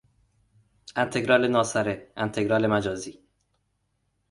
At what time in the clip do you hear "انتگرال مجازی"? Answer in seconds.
2.17-3.19